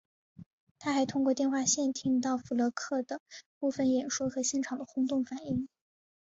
[0.79, 3.21] 他还通过电话线听到福勒克的
[3.59, 5.67] 部分演说和现场的轰动反响。